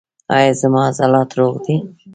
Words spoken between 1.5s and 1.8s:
دي؟